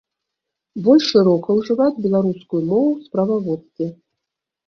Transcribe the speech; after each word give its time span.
Больш 0.85 1.03
шырока 1.11 1.49
ўжываць 1.59 1.99
беларускую 2.07 2.61
мову 2.71 2.89
ў 2.95 2.99
справаводстве. 3.09 3.87